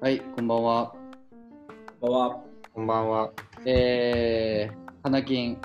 [0.00, 0.94] はい、こんばんは。
[2.00, 2.40] こんばんは。
[2.72, 3.32] こんばんは。
[3.66, 5.58] えー、花金、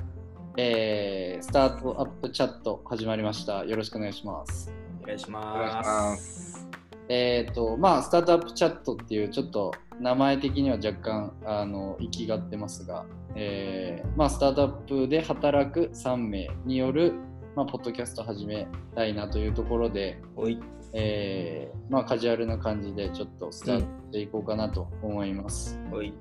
[0.58, 3.64] えー、スタートアップチャット始まりました。
[3.64, 4.74] よろしくお願いします。
[5.04, 5.84] お願いしお願いしま。
[5.84, 6.68] ます
[7.10, 13.06] えーと、まあ、スタートアップチャットっていう、ちょっと名前的には若干、あの、行きがってますが、
[13.36, 17.14] えー、まあ、スタートアップで働く3名による、
[17.56, 20.60] まあ、ポッドキャスト始めたいなというところで、おい。
[20.94, 25.80] えー、まあ、カジュアルな感じでちょっとスタートしていこうかなと思います。
[25.92, 26.08] おい。
[26.08, 26.14] よ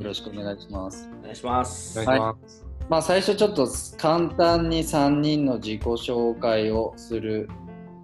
[0.00, 1.08] ろしくお願いします。
[1.20, 2.00] お願いします。
[2.00, 2.66] お願いします。
[2.88, 7.48] まあ、最初ちょっと簡単に3人の自己紹介をする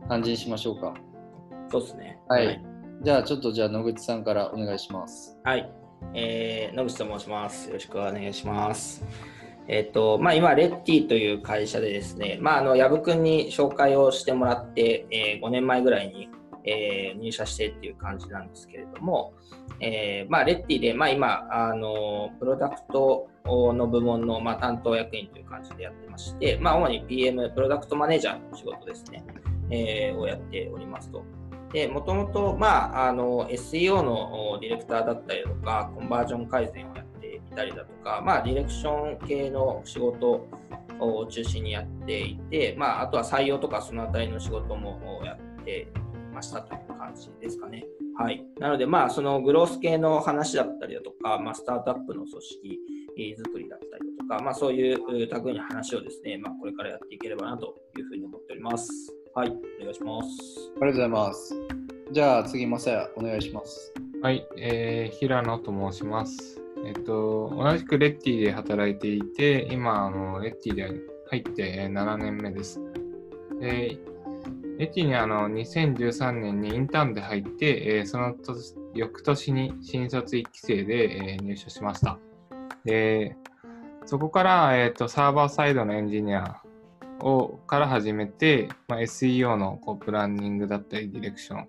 [0.08, 0.94] 感じにしましょうか。
[1.70, 2.18] そうですね。
[2.28, 2.64] はい。
[3.02, 5.38] じゃあちょっとじゃあ野口さんからお願いします。
[5.44, 5.72] はい。
[6.14, 7.68] えー、野口と申します。
[7.68, 9.04] よろしくお願いします。
[9.72, 16.28] えっ、と、まあ、今、レッティという会社でですね、まあ、あの、矢部君に紹介をしてもらって、えー5年前ぐらいに、
[16.64, 19.32] えー入社してっていう感じなんですけれども、
[19.78, 29.24] えーまあ、レッティで、まあ、今、あの、プロダクトの部門の、まあ、担当役員という感じでやってまして、まあ、主に PM、プロダクトマネージャーの仕事ですね、
[29.70, 31.22] えーをやっておりますと。
[31.72, 37.09] で、もともと、まあ、あの、SEO のディレクターだったりとか、コンバージョン改善をやって
[37.54, 40.46] たりだとか、まあ、ディレクション系の仕事
[41.00, 47.84] を中心にやっていて、まあ、あとは採用とかそのあたりの仕事もおやっていましたという感じですかね。
[48.18, 48.44] はい。
[48.58, 52.78] なので、まあ、そのグロース系の話だったりだとか、まあ、スタートアップの組織
[53.18, 58.90] えー作りだったりだとか、まあ、そういうう類の話をですね、まあ、これからやっていければなというふうに思っております。
[59.34, 59.48] はい。
[59.48, 60.28] お願いします。
[60.80, 61.54] ありがとうございます。
[62.12, 63.92] じゃあ次、まさやお願いします。
[64.22, 66.60] はい、えー、平野と申します。
[66.84, 70.90] えっと、同じくレッティで働いていて、今、あのレッティで
[71.30, 72.80] 入って7年目です。
[73.60, 73.98] で
[74.78, 82.18] レッティにあの2013年にインターンで入って、えーその年翌年に新卒1期生で、えー入社しました。
[82.84, 83.36] で
[84.06, 86.62] そこから、えー、とサーバーサイドのエンジニア
[87.20, 91.66] をから始めて、まあ、SEO のこうプランニングだったり、ディレクション。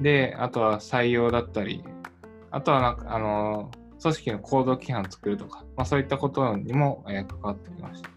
[0.00, 1.82] で、あとは採用だったり、
[2.50, 8.10] あとはなんか、あの、組織の行動規範を作るとか、まあ、そういったことにも、えー関わってきました。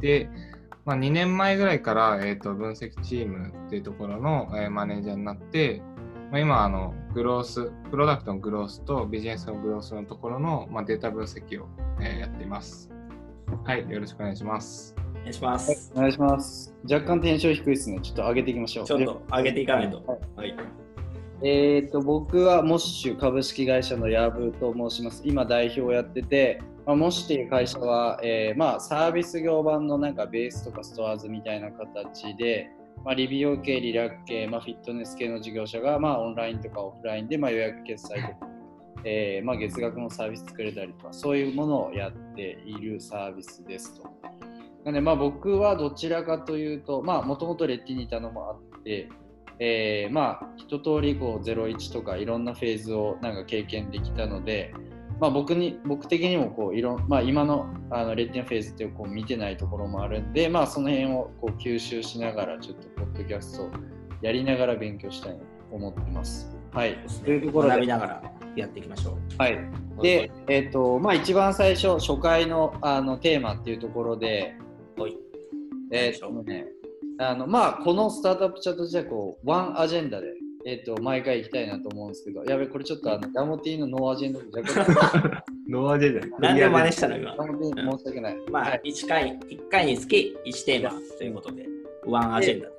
[0.00, 0.28] で、
[0.84, 5.82] まあ、2年前ぐらいから、えー、と分析チームっていうところの、えーマネージャーになって、
[6.30, 11.68] まあ、今あの、グロース、プロダクトのグロースとビジネスのグロースのところの、まあ、データ分析を、
[12.00, 12.90] えーやっています。
[13.64, 14.94] はい、よろしくお願いします。
[14.98, 15.92] お願いします。
[15.94, 16.74] お願いします。
[16.90, 18.00] 若干テンション低いですね。
[18.00, 18.86] ちょっと上げていきましょう。
[18.86, 20.02] ちょっと上げていかないと。
[20.36, 20.56] はい。
[21.44, 25.22] えー、と僕はモッシュ株式会社のヤブと申します。
[25.24, 32.70] 今代表をやってて、まあ、モッシュっていう会社は、えーまあ、サービス業版のなんかベースとかストアーズみたいな形で、
[33.04, 38.48] まあ、リビオ系、リラック系、まあ、フィットネス系の事業者が、まあ、オンラインとかオフラインで、まあ、予約決済とか、
[39.04, 44.04] えーまあ、月額のサービス作れたりとか、そういうものをやっているサービスですと。
[44.84, 49.08] なので、まあ、僕はどちらかというと、まあ、もともとレッティにいたのもあって、
[49.58, 54.74] えーまあ一通りこう01とかいろんなフェーズをなんか経験できたので、
[55.20, 63.70] まあ、僕に僕的にもこういろん、まあ、今のあのレッティのフェーズってこう見てないところもあるんで、まあ、その辺をこう吸収しながらちょっとポッドキャストを
[64.22, 66.50] やりながら勉強したいなと思ってます。
[66.72, 68.22] はい、というところで学びながら
[68.56, 69.16] やっていきましょう。
[69.38, 69.58] はい、
[70.00, 74.56] で、えっ、とまあ一番最初初回のあのテーマっていうところで、
[74.96, 75.16] はい。
[75.92, 76.66] えっ、とね、
[77.22, 80.28] あのまあこのスタートアップチャットじゃこう one agenda で。
[80.64, 87.34] えっと毎回行きたいなと思うんですけど、やべ、これちょっとあのヤモティの no agenda で若 no agenda 何でも真似したの今？
[87.34, 87.46] 干。
[87.46, 88.36] ヤモティ申し訳ない。
[88.48, 91.66] まあはい、1回、一回につき1テーマということで、
[92.06, 92.71] one agenda で。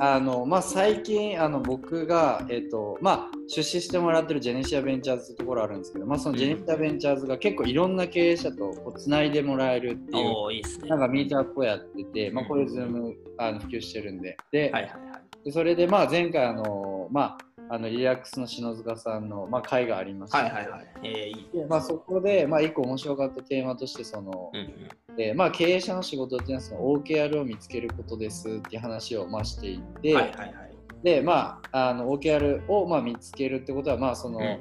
[0.00, 10.88] あのまあ、最近あの僕が、えっとまあ、出資してもらってるジェネシアベンチャーズってところあるんですけど、まあ、そのジェネシアベンチャーズが結構いろんな経営者とつないでもらえるっていういいね。
[10.88, 14.36] なんかミートアップをやってて、まあ、これズームあの普及してるんで。
[14.50, 15.44] で、はいはいはい。
[15.44, 20.38] でそれでまあ前回あの、まあ、あのリラックスの篠塚さんの、まあ、会がありました。
[20.38, 20.88] はいはいはい。
[21.02, 25.16] えまあ、そこで、まあ、一個面白かったテーマとしてその、うんうん。
[25.16, 30.74] でまあ、経営者の仕事っていうのはその OKR を見つけることですっていう話をまあしていて、はいはいはい。
[31.02, 34.60] でまあ、あの OKR をまあ見つけるってことは、まあそのうんうん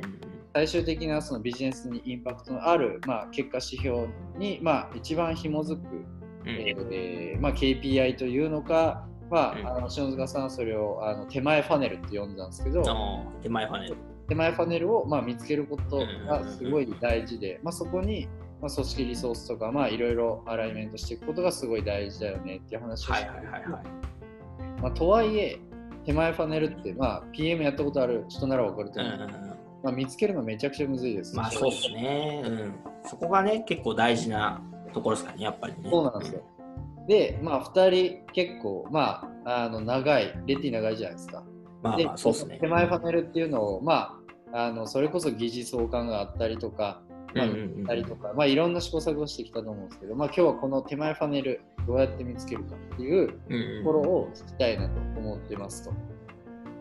[0.55, 4.07] 最終的なそのビジネスにインパクトのある、まあ、結果指標
[4.37, 6.05] に、まあ、一番紐づく
[6.45, 6.49] うん
[6.91, 12.83] えーまあ、KPI というのか、まうんあ、あの篠塚さんはそれをあの手前ファネルって呼んだんですけど、
[13.41, 13.97] 手前ファネル。
[14.27, 18.27] 手前ファネルを、まあ、見つけることがすごい大事で、まあ、そこに、
[18.61, 23.61] まあ、組織リソースとか、まあ、いろいろアライメントしていくことがすごい大事だよねっていう話をして、はいはいはいはい。
[24.81, 25.59] まあ、とはいえ、
[26.05, 29.53] 手前パネルって、まあ、PM やったことある人ならわかると思う、うん
[29.83, 31.35] まあ、見つけるのめちゃくちゃむずいです。
[31.35, 32.73] まあそうですね、うん。
[33.05, 34.61] そこがね、結構大事な
[34.93, 35.89] ところですかね、やっぱりね。
[35.89, 36.41] そうなんですよ。
[37.07, 41.39] で、まあ、2人結構、まあ、あの長い、レティ長いじゃないですか。
[41.41, 41.45] で
[41.81, 42.57] まあまあ、そうですね。
[42.61, 44.19] 手前パネルっていうのを、ま
[44.53, 47.01] あ、あのそれこそ疑似相関があったりとか、
[47.35, 47.47] まあ、
[47.87, 53.35] たりとか、まあ、いろんな試行錯誤してきたと思うんですけど、まあ、今日はこの手前パネル、どうやって見つけるかっていうと
[53.83, 55.91] ころを聞きたいなと思ってますと。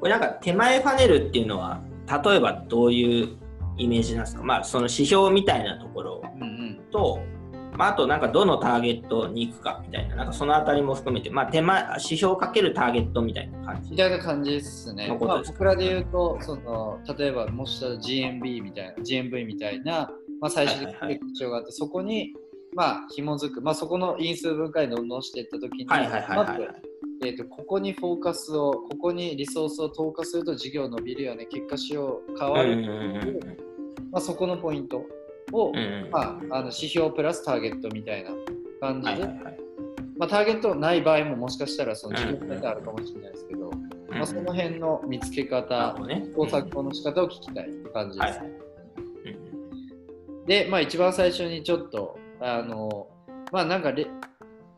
[0.01, 1.81] これなんか手前パネルっていうのは、
[2.25, 3.39] 例えばどういう
[3.79, 4.43] イメージなんですか？
[4.43, 7.21] まあその指標みたいなところうんうんと、
[7.77, 13.91] まあ、あとなんかどのターゲットに行くかみたいな、なんかそのあたりも含めて、まあ手前、指標かけるターゲットみたいな感じ。
[13.93, 13.97] み。
[13.97, 15.09] たいな感じですね。
[15.21, 20.11] まあ、僕らで言うと、その例えばもししたら GMB みたいな、GMV みたいな、
[20.41, 21.15] まあ、最終的はいはいはい。
[21.15, 22.35] に特徴があって、そこに、
[22.75, 26.93] まあ、紐づく、まあ、そこの因数分解どんどんしていったときに、はいはいはいはい、まず
[27.25, 32.77] えー、とここにフォーカスを、ここにリソースを投下すると事業伸びるよね、結果仕様変わる、う。
[32.77, 33.41] んう
[34.11, 35.05] まあ、そこのポイント
[35.53, 35.73] を、
[36.11, 38.31] まあ、あの指標プラスターゲットみたいな
[38.81, 39.29] 感じで、
[40.19, 43.71] まあ、ターゲットない場合ももしかしたらその事業プラスあるかもしれないですけど、
[44.09, 45.97] まあ、その辺の見つけ方。
[46.35, 48.41] 工作法の仕方を聞きたい感じです。
[50.47, 53.09] で、まあ、一番最初にちょっと、あの、
[53.53, 54.07] まあ、なんかレ、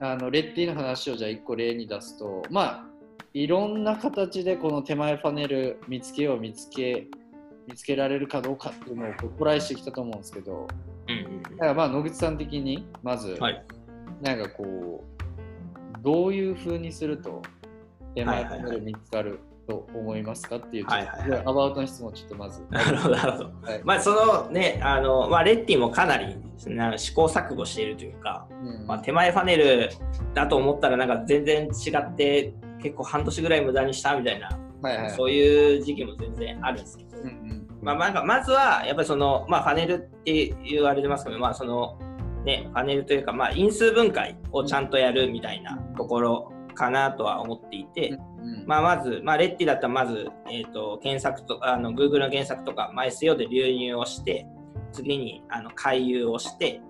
[0.00, 2.87] あのレッティの話をじゃあ一個例に出すと、まあ、
[3.32, 7.06] いろんな形でこの手前パネル見つけよう見つけ
[7.66, 10.66] 見つけられるかどうかっていうのをトライしてきたと思うんですけど、
[11.08, 13.64] うんうんだからまあ野口さん的にまず、はい。
[14.22, 17.43] なんかこうどういう風にすると
[18.14, 21.20] 手前パネル見つかると思いますかっていうちょっとはい。
[21.20, 22.62] はいはいアバウトの質問をちょっとまず。
[22.70, 23.44] なるほど、なるほど。
[23.62, 23.81] はい。
[23.84, 28.87] まあ、そのね、あの、まあ、レッティもかなりな試行錯誤しているというか、うん。
[28.87, 29.90] まあ、手前パネル
[30.34, 34.49] だと思ったら、なんか全然違って、結構半年ぐらい無駄にしたみたいな、
[34.82, 35.11] はいはい。
[35.11, 37.13] そういう時期も全然あるんですけど、
[37.82, 41.99] まあ、なんかまずは、やっぱりその、まあ、パネルって言われてますけど、まあ、その、
[42.44, 54.47] ね、パネルというか、まあ、因数分解をちゃんとやるみたいなところかなとは思っていて、うんまあ、まず、まあ、レッティだったらまず、えー、と検索とあの Google の検索とか、まあ、SEO で流入をして、
[54.93, 56.81] 次にあの回遊をして、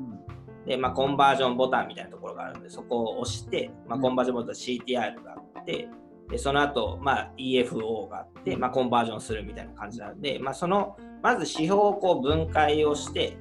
[0.67, 5.89] で、まあ、コンバージョンボタンみたいなところがあるので、そこを押して、まあ、うんコンバージョンボタン CTR があって、
[6.35, 13.37] でその後、まあ EFO があって、まあ、コンバージョンするみたいな感じなので、まあ、そのまず指標をこう分解をして、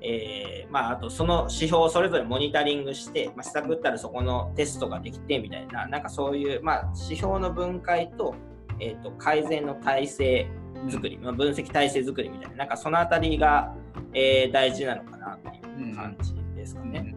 [0.00, 8.34] えーまあ、あとその指標をそれぞれモニタリングして、まあ、下打ったらそこのテストができてみたいな、なんかそういう、まあ、指標の分解と,、
[8.80, 10.48] えー、と改善の体制
[10.88, 13.74] 作り、まあ、分析体制作りみたいな、なんかそのあたりが、
[14.14, 15.48] えー大事なのかなって
[15.78, 17.14] いう感じですかね。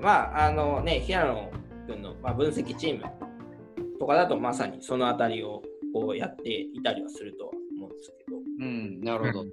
[0.00, 1.50] まあ、あのね、平野
[1.88, 3.04] 君の、まあ、分析チーム
[4.02, 5.62] とかだとまさにそのあたりを
[5.94, 8.38] こうやっていたりはするとは思うんですけど。
[8.58, 9.50] うん、なるほど。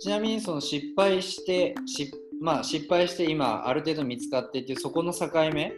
[0.00, 5.74] ちなみにその失敗して、しまあ、失敗して今ある程度見つかっていてそこの境目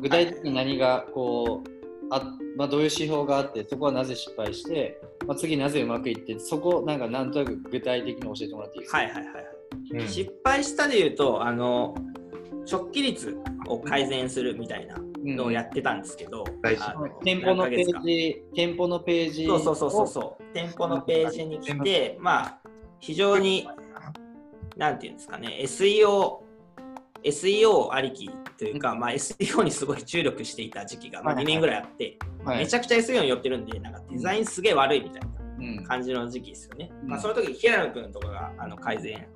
[0.00, 1.68] 具体的に何がこう
[2.10, 9.44] あ、まあ、どういう指標があってそこはなぜ失敗して、まあ、次なぜうまくいってそこなんかなんとなく具体的に教えてもらっていいですか、はいはいはいはい。
[9.92, 11.94] うん失敗したで言うと、あの、
[12.70, 13.38] 直帰率
[13.68, 16.44] を改善するみたいなうんのをやってたんですけど、
[17.24, 20.44] 店舗のページ店舗のページそうそうそうそうそう。
[20.52, 22.58] 店舗のページに来て、まあ、
[23.00, 23.68] 非常に、
[24.76, 26.38] なんていうんですかね、SEO、
[27.24, 31.54] SEO ありきというか、まあ、SEO にすごい注力していた時期が、まあ、はいはい。
[31.54, 32.58] 2年ぐらいあって、はい。
[32.58, 35.28] めちゃくちゃ SEO に寄ってるんで、なんかデザインすげえ悪いみたいな
[35.58, 35.84] うん。
[35.84, 36.90] 感じの時期ですよね。
[37.02, 37.08] うん。
[37.08, 39.26] まあ、その時平野君とかがあの改善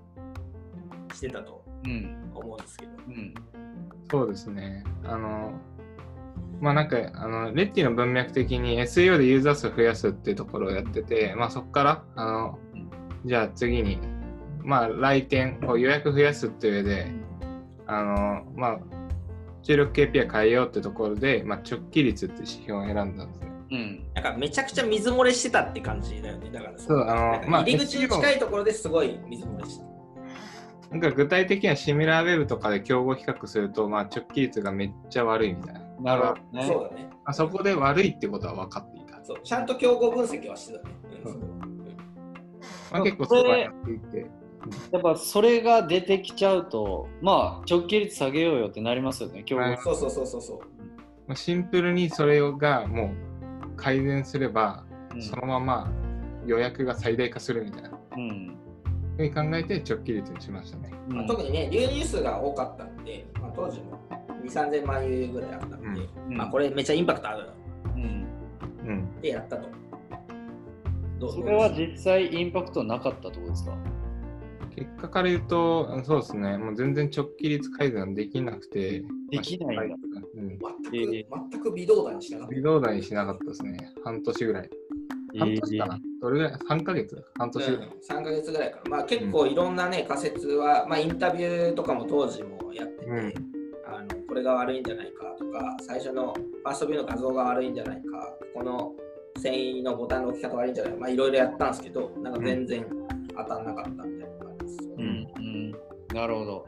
[1.14, 2.30] してたとうん。
[2.34, 2.92] 思うんですけど。
[3.08, 3.34] うん。
[4.10, 4.84] そうですね。
[5.04, 5.52] あの、
[6.60, 12.58] まあなんか、あの、レッティの文脈的に SEO でユーザー数を増やすっていうところをやってて、まあそこから、あの、
[13.24, 13.98] じゃあ次に、
[14.62, 17.12] まあ来店、こう予約増やすっていう上で、
[17.86, 18.78] あの、まあ、
[19.62, 23.50] 注力 KPI 変えようってところで、まあ直帰率って指標を選んだんですね。
[23.72, 26.50] うんなんかめちゃくちゃ水漏れしてたって感じだよね。
[26.50, 29.90] だからそうあのまあ入り口に近いところですごい水漏れしてた。
[30.90, 35.89] なんか具体的にはシミュラーウェブとかで競合比較すると、まあ直帰率がめっちゃ悪いみたいな。
[36.02, 37.10] なるほどねそうだね。
[37.24, 39.24] あそこで悪いってことは分かっていた。
[39.24, 40.94] そうちゃんと競合分析はしてたね。
[41.12, 41.70] うんそうそれは
[42.92, 44.30] まあ、結構そこはやっていて。
[44.92, 50.58] やっぱそれが出てきちゃうとまあ直帰率下げようよってなりますよね競合はいそうそうそうそうそう。
[51.26, 53.12] まあシンプルにそれがも
[53.72, 55.90] う改善すれば、うんそのまま
[56.46, 57.90] 予約が最大化するみたいな。
[58.16, 58.56] うん
[59.28, 60.90] 考えて直帰率にしましたね。
[61.08, 64.00] うんまあ、特にね、流入数が多かったんで、まあ、当時も
[64.42, 67.54] 2、3000万有ぐらいあったんで、うんまあ、これめっちゃインパクトあるな。
[67.94, 68.26] うん
[68.88, 69.04] うん。
[69.18, 69.68] ってやったと。
[71.18, 73.76] どうそれは実際インパクトなかったってことですか？
[74.74, 79.88] 結果から言うと、そうですね、もう全然直帰率改善できなくて、できない
[80.36, 80.48] うん。
[80.48, 82.54] 全く、え全く微動だにしなかった。
[82.54, 83.92] 微動だにしなかったですね。
[84.04, 84.70] 半年ぐらい。
[85.38, 87.88] 半年かな、どれぐらい ?3 ヶ月半年ぐらい。
[87.88, 93.49] うん、3ヶ月ぐらいから、まあ、結構いろんな、ね、仮説は、まあ、インタビューとかも当時もやってて、うん
[94.30, 98.02] これが悪いんじゃないかとか最初のファーストビューの画像が悪いんじゃないか
[98.54, 98.92] この
[99.38, 102.86] 繊維のボタンの置き方悪いんじゃないかまあいろいろやったんですけどなんか全然
[103.36, 105.26] 当たんなかったみたいな感じですよね。
[105.36, 105.70] うんうん、
[106.14, 106.66] なるほど。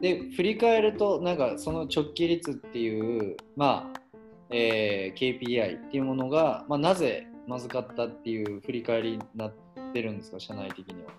[0.00, 4.00] で、振り返ると、なんかその直帰率っていう、まあ、
[4.48, 9.52] えー KPI っていうものが、まあ、なぜまずかったっていう振り返りになっ
[9.92, 11.10] てるんですか、社内的には。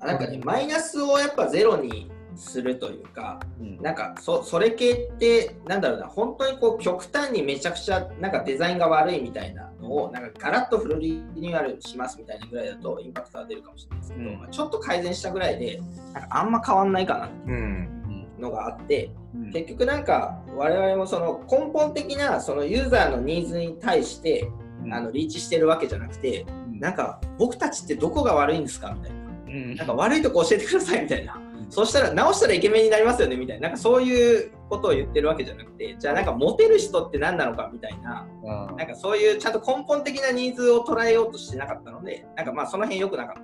[0.00, 3.82] あなんかねマイナスをやっぱゼロにするというかうん。
[3.82, 14.38] なんかそそれ系ってなんだろうな本当にこう極端にめちゃくちゃなんかデザインが悪いみたいなのをなんかガラッとフルリニューアルしますみたいなぐらいだとインパクトは出るかもしれないですけど、うん。
[14.38, 15.80] まあちょっと改善したぐらいで
[16.12, 17.84] なんかあんま変わんないかなってい
[18.36, 19.52] うのがあってうん。
[19.52, 24.48] 結局なんか我々もその根本的なそのユーザーのニーズに対して
[24.90, 29.16] あのリーチしてるわけじゃなくてなんか僕たちってどこが悪いんですかみたいな。
[29.46, 29.74] うん。
[29.76, 33.68] なんか悪いとこ教えてくださいみたいなそうしたら直したらイケメンになりますよねみたいな。
[33.68, 38.26] なんかそういうことを言ってるわけじゃなくてじゃあなんかモテる人って何なのかみたいな。
[38.76, 43.42] なんかそういうちゃんと根本的なニーズを捉えようとしてなかったのでなんかまあその辺良くなかっ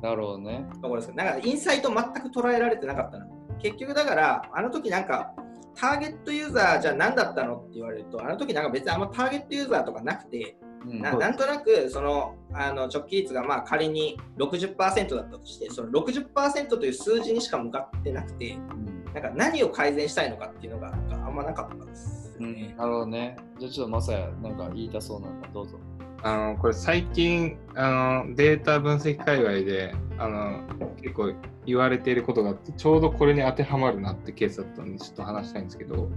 [0.00, 0.08] た。
[0.08, 0.64] なるほどね。
[0.80, 3.26] ところですけどなんかインサイト全く捉えられてなかったの
[3.58, 5.32] 結局だからあの時なんか
[5.74, 22.76] ターゲットユーザーじゃあ何だったのって言われるとあの時なんか別にあんまターゲットユーザーとかなくてうんななんとなくそのあの直帰率がまあ仮に60%だったとしてその60%という数字にしか向かってなくてうんなんか何を改善したいのかっていうのがなんかあんまなかったですうん。
[22.76, 23.36] なるほどね。
[23.58, 25.78] じゃあちょっとまさや、なんか言いたそうなんだ、どうぞ。
[26.22, 30.60] あのこれ最近あのデータ分析界隈であの
[31.00, 31.32] 結構
[31.64, 36.08] 言われていることがあってちょうどこれに当てはまるなってケースだったんでちょっと話したいんですけど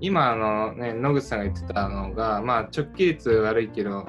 [0.00, 4.06] 今あの、ね、野口さんが言ってたのが、まあ、直帰率悪いけど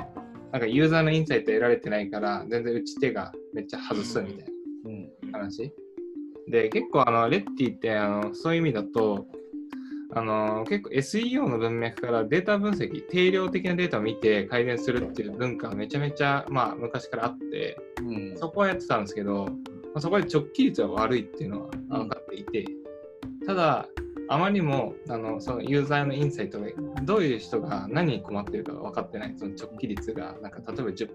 [0.51, 4.47] なんかユーザーのインサイト得られてないから全然打ち手がめっちゃ外すみたい
[4.85, 5.31] うん。
[5.31, 5.73] な話
[6.49, 9.27] で結構あのレッティってあのそういう意味だと
[10.13, 18.37] あの結構 SEO の文脈からデータ分析定量的なデータを見て改善するっていう文化がめちゃめちゃ、まあ、昔からあってうん。
[18.37, 19.51] そこはやってたんですけど、ま
[19.95, 22.65] あ、そこで直帰率が悪いっていうのは分かっていて、
[23.45, 23.87] ただ
[24.29, 31.09] あまりにもあのそのユーザーのインサイトでどういう人が何に困ってるか分かってないその直帰率がなんか例えば 10%,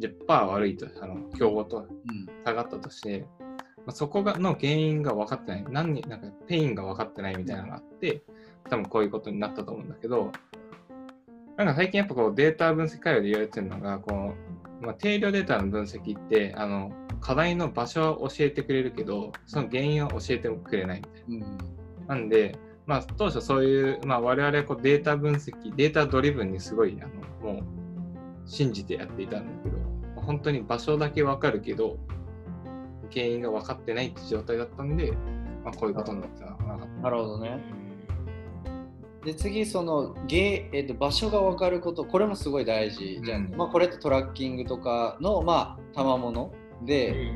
[0.00, 3.54] 10悪いとあの競合とうん下がったとして、ま
[3.88, 8.22] あ、そこがの原因が分かってない何になんかペインが分かってないみたいなのがあって
[8.70, 10.32] 多分こういうことになったと思うんだけど
[11.56, 14.34] なんか最近やっぱこうデータ分析会話で言われてるのがこ
[14.80, 21.46] う、まあ、定量データの分析ってあの課題の場所は教えてくれるけどその原因は教えてもくれないみたいな。
[21.46, 21.73] うん。
[22.06, 27.06] なんで、まあ、当初そういう、まあ、我々はこうデータ分析、データドリブンにすごいあ
[27.46, 27.64] のもう
[28.46, 29.78] 信じてやっていたんだけど、
[30.22, 31.98] 本当に場所だけわかるけど、
[33.12, 35.12] 原因が分かってないって状態だったんで、
[35.64, 36.86] まあ、こういうことになってたのかな。
[37.02, 37.84] なるほどね。
[39.24, 46.52] で次そのゲー、えっと場所が分かることこれもすごい大事じゃん、うんまあ、これってトラッキングとかのまあ賜物
[46.84, 47.32] で,、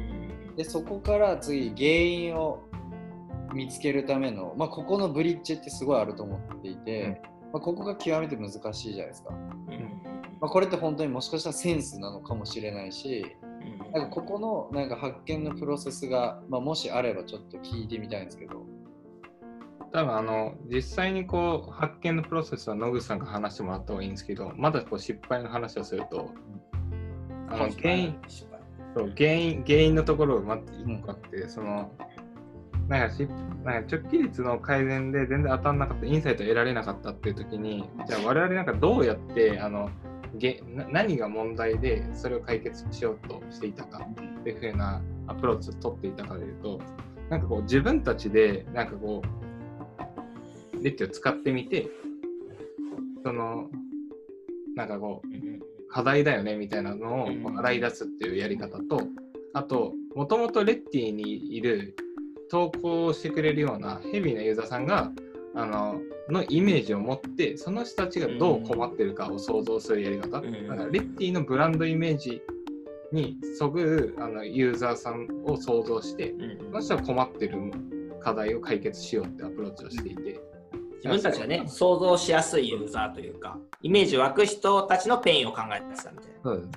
[0.56, 2.67] でそこから次原因を
[3.52, 7.20] 見つけるための、まあ、ここのブリッジってすごいあると思っていて、
[7.52, 9.30] まあ、ここが極めて難しいじゃないですか、
[10.40, 13.36] まあ、これって本当にもしかしたらセンスなのかもしれないし
[13.92, 18.66] なんかここのなんか発見のプロセスが、まあ、もしあればちょっと聞いてみたいんですけど。
[19.90, 26.30] 多分あの実際にこう発見のプロセスは野口さんが話してもらった方がいいんですけど、まだこう失敗の話をすると、
[27.48, 28.18] あの原因
[28.94, 31.90] そう原因原因のところを待って一個あって、その
[32.88, 33.28] なんかし
[33.64, 39.90] なんか直帰率の改善で全然当たんなかったインサイト得られなかったっていう時にじゃあ我々なんかどうやってあの
[40.37, 44.07] げな何が問題でそれを解決しようとしていたか
[44.40, 46.80] っていうふうなアプローチを取っていたかでいうと
[47.30, 51.88] なんかこう自分たちでなんかこうレッテを使ってみて
[53.25, 53.68] その
[54.76, 55.38] なんかこう
[55.88, 57.28] 課題だよねみたいなのを
[57.59, 59.00] 洗い出すっていうやり方と、
[59.54, 61.97] あと、もともとレッティにいる
[62.50, 65.12] 投稿をしてくれるようなヘビーなユーザーさんが、
[65.54, 70.38] あの、のイメージを持って、その人たちがどう困ってるかを想像するやり方。
[70.38, 70.68] うん。
[70.68, 72.42] だから、レッティのブランドイメージ
[73.12, 77.58] にそぐあのユーザーさんを想像して、その人は困ってる
[78.20, 80.40] 課題を解決しようってアプローチをしていて、
[80.96, 86.40] 自分たちがね、想像しやすいユーザーというか、イメージ湧く人たちのペインを考えてたみたいな。
[86.42, 86.68] そう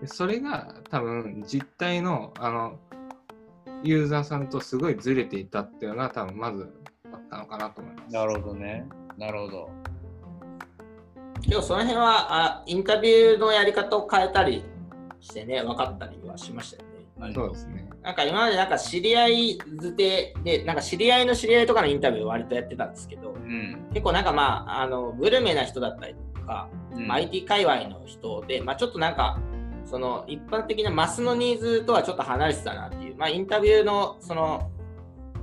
[0.00, 0.16] です。
[0.16, 2.78] それが多分実態のあの
[3.82, 6.70] ユーザーさんとすごいずれていたっていうのが多分まず
[7.12, 8.14] あったのかなと思います。
[8.14, 8.86] なるほどね。
[9.16, 9.70] なるほど。
[11.48, 14.64] でもその辺はあインタビューのやり方を変えたり
[15.20, 16.88] してね、分かったりはしましたよ
[17.28, 17.34] ね。
[17.34, 17.88] そうですね。
[18.02, 23.88] なんか今までなんか知り合いづてで、なんか知り合いの知り合いとかのインタビューを割とやってたんですけど、うん。
[23.92, 29.38] 結構なんかまあ、あのグルメな人だったりとか、うんまあ IT 界隈の人で、まあ、ちょっとなんか、
[29.84, 34.70] その一般的なマスのニーズとはちょっと離れてたなっていう、まあ、インタビューのその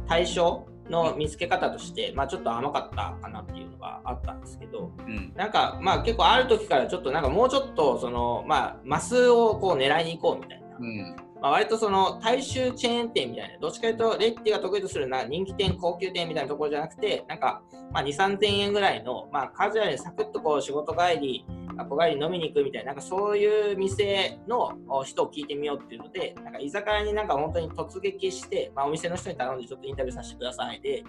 [0.08, 5.34] 対象の見つけ方として、まあ、ちょっと甘かったかなっていうのがあったんですけど、うん。
[5.36, 10.78] なんかまあ結構ある時からちょっとなんかもうちょっとその、まあ、マスをこう狙いに行こうみたいな。
[10.80, 11.28] うん。
[11.42, 21.46] まあ、割とその大衆チェーン店みたいな、どっちかというと、レッティが得意とするな人気店、高級店みたいなところじゃなくて、なんか、まあ、2、3000円ぐらいの、まあ、カジュアルにサクッとこう仕事帰り、
[21.78, 31.04] 学校帰りに飲みに行くみたいな、なんかそういう店のお人を聞いてみようっていうので、なんか居酒屋になんか本当に突撃して、まあ、お店の人に頼んでちょっとインタビューさせてくださいで、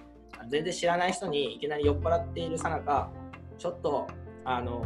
[0.48, 3.10] 全然知らない人にいきなり酔っ払っているさなか、
[3.56, 4.06] ちょっと、
[4.44, 4.84] あの、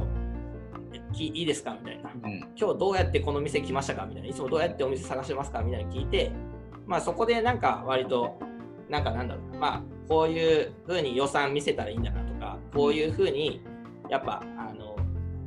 [1.12, 2.10] きいいですかみたいな。
[2.10, 2.38] うん。
[2.56, 4.06] 今日どうやってこの店来ましたか？
[4.06, 5.62] みたいな、いつもどうやってお店探してますか？
[5.62, 6.32] みたいな聞いて、
[6.86, 8.38] まあそこでなんか割と、
[8.88, 13.62] なんかなんだろうな、まあこういうふうに予算見せたらいいんだなとか、こういうふうに、
[14.10, 14.42] やっぱ、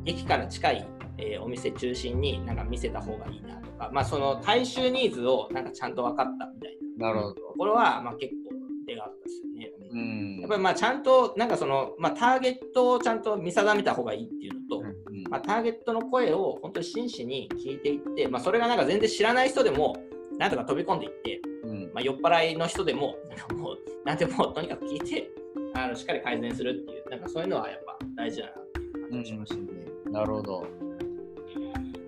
[0.05, 7.07] 駅から近い、えーお店中心になんか見せた方がいいなとか、まあその大衆ニーズをなんかちゃんと分かったみたいな。
[7.07, 7.35] なるほど。
[7.57, 9.71] これはまあ結構手があったですよね。
[9.91, 10.39] うん。
[10.41, 14.95] やっぱりまあちゃんと、なんかその、まあターゲットをちゃんと見定めた方がいいっていうのと、うんうん
[15.29, 19.95] まあ、ターゲットの声を本当に真摯に聞いていって、まあ、それがなんか全然知らない人でも、
[20.37, 21.91] なんとか飛び込んでいって、うん。
[21.93, 25.29] まあ、酔っ払いの人でも、なんかもう、なんでもとにかく聞いて、
[25.73, 29.94] あのしっかり改善するっていう、なんかそういうのはやっぱ大事だなっていう感じがしましたね。
[30.15, 30.65] なるほど。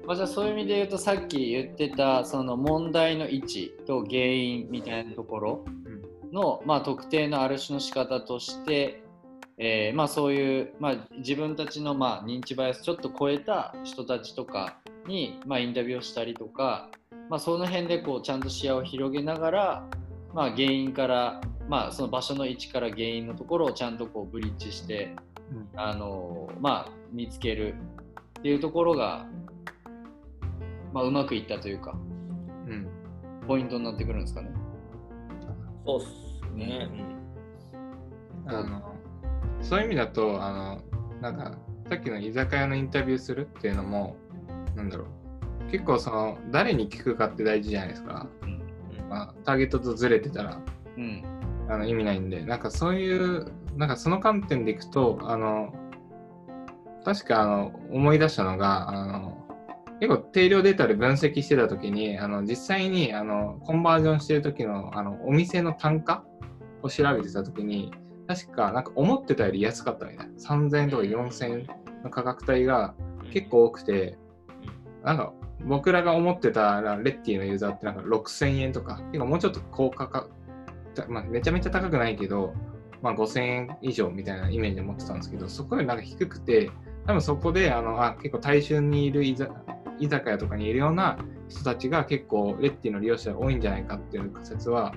[0.05, 5.65] まあ、じゃあそういう意味で言うとさっき言ってたその問題の位置と原因みたいなところ
[6.31, 9.03] の、まあ、特定のある種の仕方として、
[9.57, 16.89] えーまあ、そういう、まあ、自分たちの、まあ、認知バイアスちょっと超えた人たちとかに、まあ、インタビューをしたりとか、
[17.29, 19.89] まあ、その辺でこうちゃんと視野を広げながら、
[20.33, 25.26] まあ、原因から、まあ、その場所の位置から原因のところをちゃんとこうブリッジしてうん
[25.75, 27.75] あのまあ、見つける
[28.39, 29.25] っていうところが、
[30.93, 31.97] まあ、うまくいったというか
[32.67, 32.87] うん。
[33.47, 34.49] ポイントになってくるんですかね。
[35.85, 36.89] そうっすね。
[38.45, 38.95] あの
[39.61, 40.81] そういう意味だとあの
[41.21, 41.57] なんか
[41.89, 44.15] さっきの居酒屋のインタビューするっていうのも
[44.75, 45.71] なんだろう。
[45.71, 48.53] 結構その誰に聞くかって大事じゃないですか、うんう
[49.05, 49.09] ん。
[49.09, 50.61] まあ、ターゲットとずれてたら。
[50.97, 51.36] うん
[51.69, 52.43] あの意味ないんで。
[52.43, 55.73] なんかそういうなんかその観点でいくとあの
[57.03, 59.47] 確かあの思い出したのがあの
[59.99, 66.23] 結構定量データで分析してた時にあの実際にあのコンバージョンしてる時のあのお店の単価
[66.83, 67.91] を調べてた時に
[68.27, 70.33] 確かなんか思ってたより安かったみたいな。
[70.33, 71.67] 3000円とか4000円
[72.03, 72.93] の価格帯が
[73.31, 74.17] 結構多くて
[75.03, 75.33] なんか
[75.65, 80.29] 僕らが思ってたレッティのユーザーってなんか6000円とか結構もうちょっと高価格
[81.07, 82.53] まあ、めちゃめちゃ高くないけど、
[83.01, 86.71] まあ、5000円以上みたいなイメージで持ってたんですけどそこよりなんか低くて
[87.05, 89.51] 多分そこであのあ結構大衆にいる居酒
[89.99, 91.17] 居酒屋とかにいるような
[91.49, 94.93] 人たちが結構レッティの利用者が多いんじゃないかっていう仮説は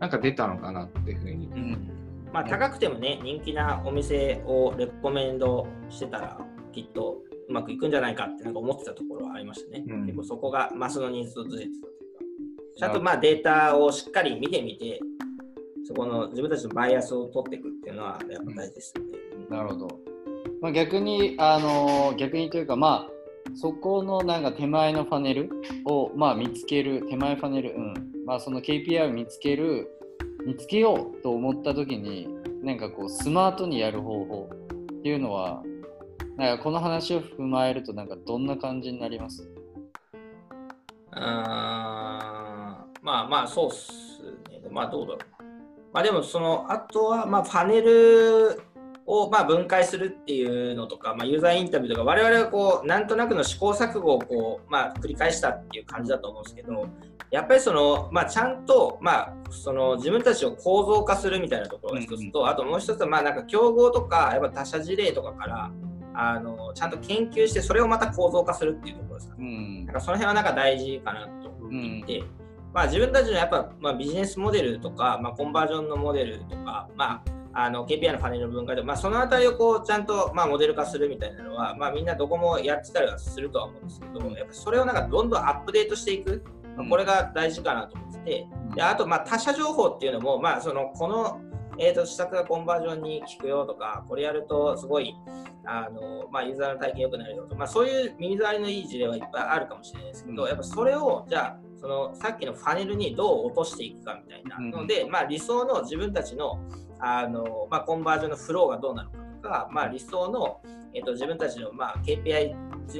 [0.00, 1.46] なんか出たのかなっていうふうに。
[1.46, 1.90] うん。
[2.32, 6.40] まあ、高くてもね、人気なお店をレコメンドしてたら、
[6.72, 9.84] きっとうまくいくんじゃないかってなんか思ってたところはありましたね。
[9.86, 10.06] うん。
[10.06, 15.00] 結構そこがマスのニーズとずれてたというか、ちゃんとまあデータをしっかり見てみて、
[15.90, 19.10] そこの自分たちのバイアスを取っていくっていうのはやっぱ大事ですよね。
[19.50, 19.88] なるほど。
[20.60, 25.50] まあ、逆に、あの逆にというか、まあ、そこのなんか手前のパネル
[25.86, 28.12] を、まあ、見つける、手前パネル、うん。
[28.24, 29.88] まあ、その KPI を見つける、
[30.46, 32.28] 見つけようと思った時に、
[32.62, 35.64] なんかこう、スマートにやる方法っていうのは、
[36.36, 39.50] なんかこの話を踏まえると、なんかどんな感じになります？
[41.10, 44.62] あーまあまあそうっすね。
[44.70, 45.39] まあどうだろう。
[45.92, 48.62] まあでもそのあとはまあパネル
[49.06, 56.86] をまあ分解するっていうのとか、まあ、ユーザーインタビューとか我々はこうなんとなくの試行錯誤をこう、まあ、繰り返したっていう感じだと思うんですけど
[57.30, 65.70] やっぱりその、まあ、ちゃんと、まあ、その自分たちを構造化するみたいなところが一つと、あともう一つはまあなんか競合とかやっぱ他社事例とかから
[66.14, 69.44] あのちゃんと研究してそれをまた構造化するっていうところですかね。
[69.44, 69.86] うん。
[69.86, 72.24] なんかその辺はなんか大事かなと思っていて、
[72.72, 86.44] まあ、自分たちのやっぱ、まあ、ビジネスモデルとか、まあ、コンバージョンのモデルとか、まああの KPI のパネルの分解で、まあ、そのあたりをこうちゃんと、まあ、モデル化するみたいなのは、まあ、みんなどこもやってたりはするとは思うんですけども、やっぱそれをなんかどんどんアップデートしていく、
[86.76, 91.40] まあ、これが大事かなと思ってて、であとまあ他社情報っていうのも、まあ、そのこの
[91.78, 95.14] えーと、施策がコンバージョンに効くよとか、これやるとすごい
[95.64, 106.60] あの、まあ、ユーザーの体験良くなるよとか、まあ、そういう耳障りのいい事例はいっぱいあるかもしれないですけど、やっぱそれをじゃあそのさっきのファネルにどう落としていくかみたいなので、まあ、理想の自分たちの
[106.98, 110.60] あの、まあ、コンバージョンのフローがどうなのかとか、まあ、理想の、
[110.94, 112.54] えーと、自分たちの、まあ、KPI、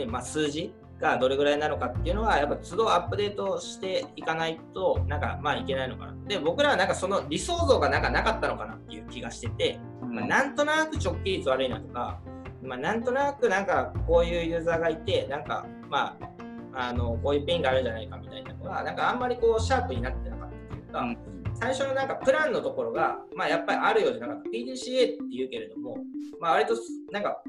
[0.08, 6.14] まあ、数字がどれぐらいなのかっていうのは、やっぱ都度アップデートしていかないと、なんかまあいけないのかな。
[6.26, 12.20] で、僕らはなんかその理想像がなんかなかったのかなっていう気がしてて、まあ、なんとなく直帰率悪いなとか、
[12.62, 16.39] まあ、なんとなくなんかこういうユーザーがいて、なんかまあ、
[16.74, 21.16] あのこういうペインがあるんじゃないかみたいなのが、なんかあんまりこうシャープになってなかったというか、
[21.54, 24.50] 最初のなんかプランのところが、まあ、やっぱりあるようじゃなかった。
[24.50, 25.98] PDCA って言うけれども、
[26.40, 26.74] まあ、割と
[27.10, 27.42] なんか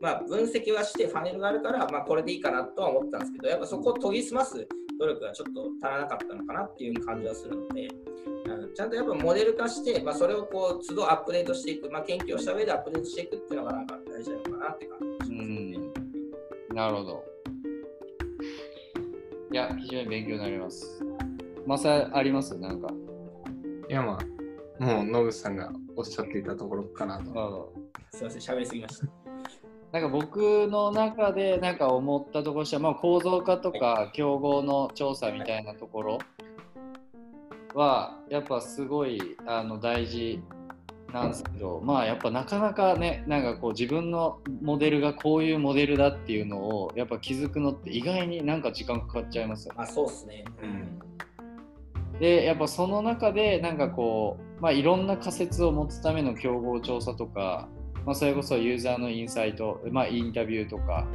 [0.00, 4.66] まあ、分析はしてファネルがあるから、まあ、これでいいかなとは思ったんですけど、やっぱそこを研ぎ澄ます
[4.98, 7.88] 努力がちょっと足らなかったのかなっていう感じはするので、
[8.46, 15.78] うん、ちゃんとやっぱモデル化して、まあ、それをこう都度アップデートしていく、まあ、研究をした上でアップデートしていくっていうのがなんか大事なのかなって感じしますね。
[16.74, 17.29] なるほど。
[19.52, 21.04] いや、非常に勉強になります。
[21.66, 22.56] まさあります？
[22.58, 22.88] なんか。
[23.88, 24.18] いや、ま
[24.80, 27.72] あ、もう野口さんがおっしゃっていたところかなと。
[28.12, 29.06] すみません、喋りすぎました。
[29.92, 36.18] なんか僕の中でなんか思ったところとしては、まあ、構造化とか競合の調査みたいなところ
[37.74, 40.40] はやっぱすごいあの大事
[41.12, 49.80] なんですけどまあやっぱなかなかねなんかこう自分のモデルがこういうモデルだっていうのをやっぱ気づくのって意外になんか時間かかっちゃいますよね。
[49.82, 57.68] あそうっすね、うん、でやっぱその中でなんかこう、まあ、いろんな仮説を持つための競合調査とか
[58.04, 61.06] まあ、それこそユーザーのインサイト、まあ、インタビューとか、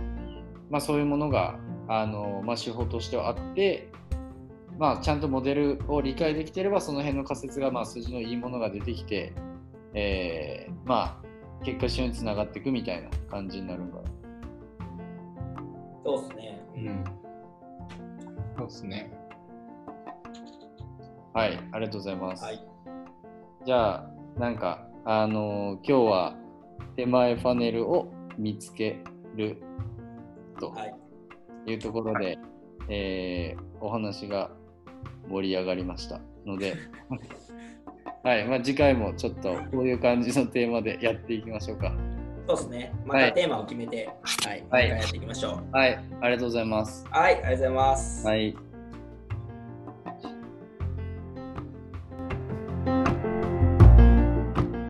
[0.70, 3.90] まあ、そういうものがあの、まあ、手法としてはあって、
[4.78, 9.34] まあ、ちゃんとモデルを理解できていればその辺の仮説がまあ数字のいいものが出てきて、
[9.96, 14.02] えー、まあ結果使用につながっていくみたいな感じになるかな。
[16.06, 16.62] そうですね。
[16.76, 17.04] うん。
[18.58, 19.12] そうですね。
[21.34, 22.44] はい、ありがとうございます。
[22.44, 22.66] はい、
[23.66, 26.36] じゃあ、なんか、あのー、今日は
[26.96, 29.00] 手前パネルを見つけ
[29.36, 29.62] る
[30.60, 30.74] と
[31.66, 32.40] いうところで、はい、
[32.90, 34.50] えー、お話が
[35.28, 36.76] 盛り上がりましたので、
[38.26, 41.94] はいまあ、次回もちょっとこういう感じのテーマでやっていきましょうか。
[42.48, 42.94] そうですね。
[43.06, 45.72] またテーマを決めて、はい、はい、やっていきましょう。
[45.72, 47.06] はい、ありがとうございます。
[47.12, 48.26] はい、ありがとうございます。
[48.26, 48.56] はい。